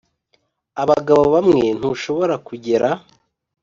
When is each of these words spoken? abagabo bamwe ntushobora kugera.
abagabo 0.81 1.23
bamwe 1.35 1.63
ntushobora 1.77 2.35
kugera. 2.47 2.89